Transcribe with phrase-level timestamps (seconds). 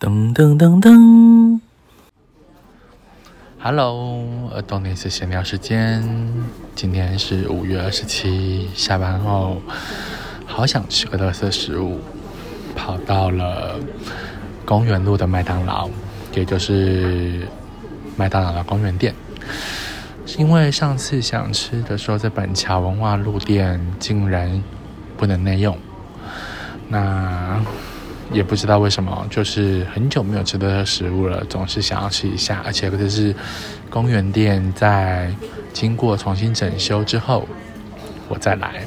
[0.00, 1.60] 噔噔噔噔
[3.58, 6.02] ，Hello，耳朵内是闲聊时间。
[6.74, 9.60] 今天是五月二十七，下班后
[10.46, 12.00] 好想吃个特色食物，
[12.74, 13.78] 跑到了
[14.64, 15.90] 公园路的麦当劳，
[16.34, 17.46] 也就是
[18.16, 19.14] 麦当劳的公园店。
[20.38, 24.64] 因为上次想吃的时候，在板桥文化路店竟然
[25.18, 25.76] 不能内用，
[26.88, 27.62] 那
[28.32, 33.34] 也不知道为什么，就是很久没有吃的食物了，总是想要吃一下，而且这是
[33.88, 35.34] 公园店在
[35.72, 37.46] 经过重新整修之后，
[38.28, 38.82] 我再来。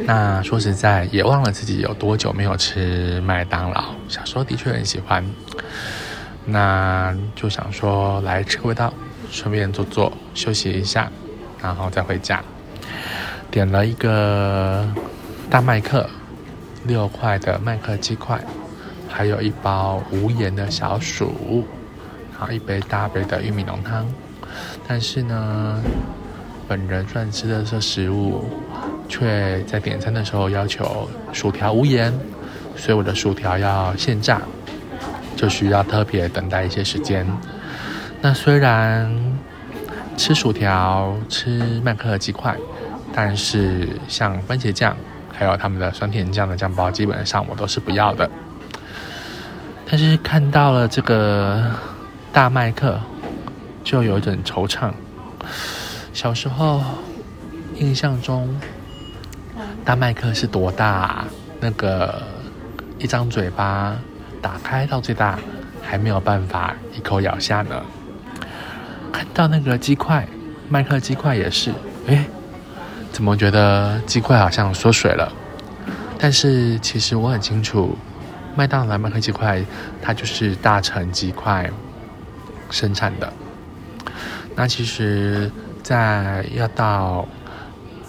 [0.00, 5.24] 那说实在，也忘了自己有多久没有吃麦当劳，小时候的确很喜欢，
[6.44, 8.92] 那就想说来吃个味道。
[9.30, 11.12] 顺便坐坐休息一下，
[11.60, 12.42] 然后再回家。
[13.50, 14.88] 点了一个
[15.50, 16.08] 大麦克
[16.88, 18.42] 六块的麦克鸡块，
[19.06, 21.64] 还有一包无盐的小薯，
[22.32, 24.04] 然后一杯大杯的玉米浓汤。
[24.88, 25.80] 但是呢，
[26.66, 28.44] 本人算吃的是食物，
[29.06, 32.12] 却在点餐的时候要求薯条无盐，
[32.74, 34.40] 所以我的薯条要现炸，
[35.36, 37.26] 就需要特别等待一些时间。
[38.22, 39.14] 那虽然
[40.16, 42.56] 吃薯条、吃麦克鸡块，
[43.12, 44.96] 但是像番茄酱，
[45.38, 48.28] 还有他们的酸甜酱的酱包，基本上我都是不要的。
[49.88, 51.70] 但是看到了这个
[52.32, 52.98] 大麦克，
[53.84, 54.90] 就有一种惆怅。
[56.12, 56.82] 小时候
[57.76, 58.52] 印象中，
[59.84, 61.24] 大麦克是多大？
[61.60, 62.20] 那个
[62.98, 63.96] 一张嘴巴
[64.42, 65.38] 打开到最大，
[65.80, 67.80] 还没有办法一口咬下呢。
[69.12, 70.26] 看到那个鸡块，
[70.68, 71.72] 麦克鸡块也是，
[72.08, 72.24] 哎，
[73.12, 75.32] 怎么觉得鸡块好像缩水了？
[76.18, 77.96] 但是其实我很清楚，
[78.54, 79.62] 麦当劳麦克鸡块
[80.00, 81.70] 它就是大成鸡块
[82.70, 83.32] 生产的。
[84.54, 85.50] 那其实，
[85.82, 87.26] 在要到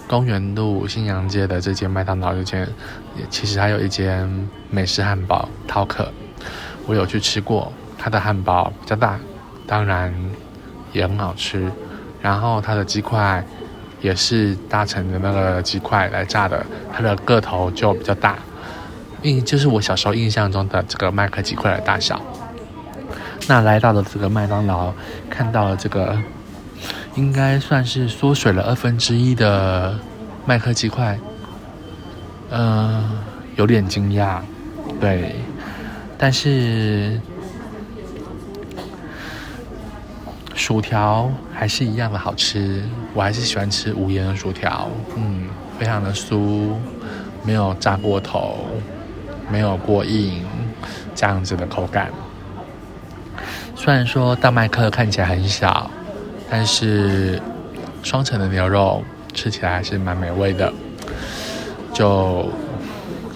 [0.08, 2.68] 公园路新阳街的这间麦当劳之前，
[3.28, 6.12] 其实还有一间美式汉堡饕客，
[6.86, 9.18] 我有去吃过，它的汉堡比较大，
[9.66, 10.14] 当然。
[10.92, 11.70] 也很好吃，
[12.20, 13.46] 然后它的鸡块
[14.00, 18.38] 也是大成的那个鸡块来炸的，它的个头就比较大，
[19.22, 22.20] 印就是我小时候印象中的这个麦克鸡块的大小。
[23.46, 24.92] 那来到了这个麦当劳，
[25.28, 26.16] 看到了这个
[27.14, 29.98] 应该算是缩水了二分之一的
[30.46, 31.18] 麦克鸡块，
[32.50, 33.18] 嗯，
[33.56, 34.40] 有点惊讶，
[35.00, 35.34] 对，
[36.16, 37.20] 但是。
[40.70, 42.80] 薯条还是一样的好吃，
[43.12, 46.74] 我还是喜欢吃无盐的薯条，嗯，非常的酥，
[47.42, 48.58] 没有炸过头，
[49.50, 50.44] 没有过硬，
[51.12, 52.12] 这样子的口感。
[53.74, 55.90] 虽然说大麦克看起来很小，
[56.48, 57.42] 但是
[58.04, 59.02] 双层的牛肉
[59.34, 60.72] 吃起来还是蛮美味的，
[61.92, 62.48] 就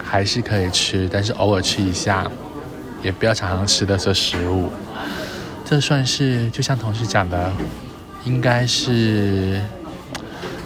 [0.01, 2.31] 还是可以吃，但是偶尔吃一下，
[3.03, 4.71] 也不要常常吃的这食物。
[5.65, 7.51] 这算是就像同事讲的，
[8.25, 9.61] 应该是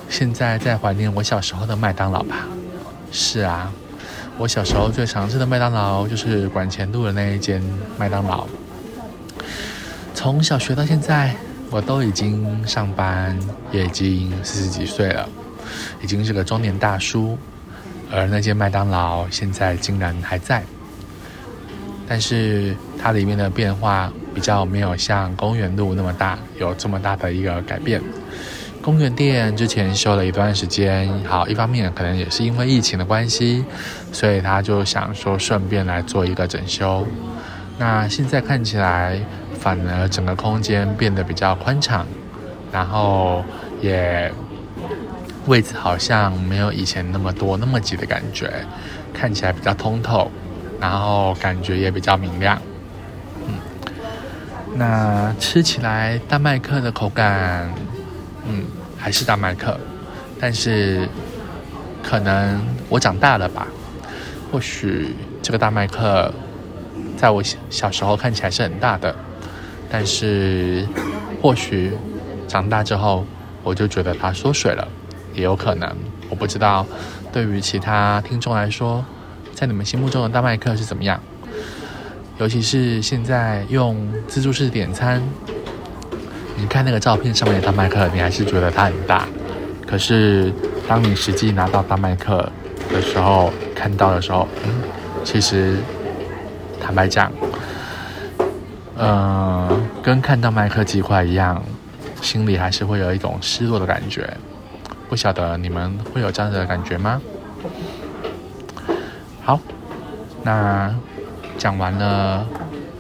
[0.09, 2.47] 现在在怀念我小时候的麦当劳吧？
[3.13, 3.73] 是啊，
[4.37, 7.63] 我小时候最常吃的麦当劳就是管前路的那一间
[7.97, 8.47] 麦当劳。
[10.15, 11.35] 从小学到现在，
[11.71, 13.39] 我都已经上班，
[13.71, 15.29] 也已经四十几岁了，
[16.03, 17.39] 已经是个中年大叔，
[18.11, 20.63] 而那间麦当劳现在竟然还在。
[22.09, 28.01] 但是它里面的变化比较没有像公园路那么大，有这么大的一个改变。
[28.81, 33.65] 公园店之前修了一段时间，好，一方面可能也是因为疫情的关系，
[34.13, 37.05] 所以他就想说顺便来做一个整修。
[37.79, 39.21] 那现在看起来，
[39.59, 42.07] 反而整个空间变得比较宽敞，
[42.71, 43.45] 然后
[43.81, 44.33] 也
[45.47, 48.49] 位置好像没有以前那么多那么挤的感觉，
[49.13, 50.31] 看起来比较通透。
[50.81, 52.57] 然后感觉也比较明亮，
[54.79, 57.69] 那吃起来大麦克的口感，
[58.47, 58.65] 嗯，
[58.97, 59.77] 还是大麦克，
[60.39, 61.09] 但是
[62.01, 63.67] 可能我长大了吧，
[64.53, 66.33] 或许这个大麦克
[67.17, 69.13] 在我小时候看起来是很大的，
[69.91, 70.87] 但是
[71.43, 71.93] 或许
[72.47, 73.27] 长大之后
[73.65, 74.87] 我就觉得它缩水了，
[75.35, 75.93] 也有可能，
[76.31, 76.87] 我不知道，
[77.33, 79.05] 对于其他听众来说。
[79.55, 81.21] 在你们心目中的大麦克是怎么样？
[82.39, 83.97] 尤其是现在用
[84.29, 85.21] 自助式点餐，
[86.57, 89.27] 你看那个照片上面的大麦克，你还是觉得它很大。
[89.85, 90.53] 可是
[90.87, 92.49] 当你实际拿到大麦克
[92.93, 94.71] 的时候，看到的时候，嗯，
[95.25, 95.79] 其实
[96.81, 97.33] 坦白讲，
[98.95, 99.69] 呃，
[100.01, 101.61] 跟看到麦克鸡块一样，
[102.23, 104.33] 心里还是会有一种失落的感觉。
[105.09, 107.21] 不晓得你们会有这样的感觉吗？
[109.43, 109.59] 好，
[110.43, 110.95] 那
[111.59, 112.47] 讲完了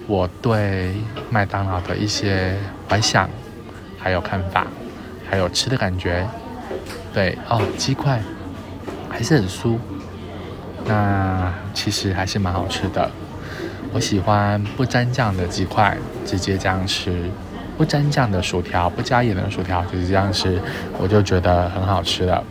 [0.08, 0.92] 我对
[1.30, 2.56] 麦当劳的一些
[2.88, 3.30] 怀想，
[3.96, 4.66] 还有看法，
[5.30, 6.26] 还有吃的感觉。
[7.14, 8.20] 对哦，鸡块
[9.08, 9.78] 还是很酥，
[10.84, 13.08] 那其实还是蛮好吃的。
[13.92, 15.96] 我喜欢不沾酱的鸡块，
[16.26, 17.10] 直接这样吃；
[17.78, 20.60] 不沾酱的薯条，不加盐的薯条，就是这样吃，
[20.98, 22.44] 我就觉得很好吃了。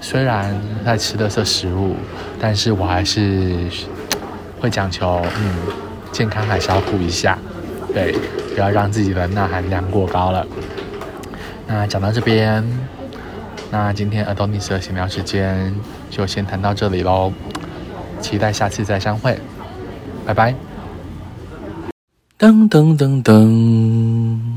[0.00, 1.96] 虽然在吃的是食物，
[2.40, 3.68] 但是我还是
[4.64, 5.56] 会讲求，嗯，
[6.10, 7.36] 健康还是要顾一下，
[7.92, 8.12] 对，
[8.54, 10.46] 不要让自己的钠含量过高了。
[11.66, 12.64] 那讲到这边，
[13.70, 15.74] 那今天 Adonis 的闲聊时间
[16.08, 17.30] 就先谈到这里喽，
[18.22, 19.38] 期待下次再相会，
[20.24, 20.54] 拜拜。
[22.38, 24.53] 噔噔噔噔。